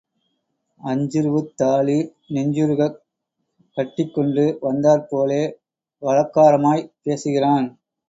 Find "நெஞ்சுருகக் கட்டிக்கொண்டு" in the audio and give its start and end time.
2.29-4.45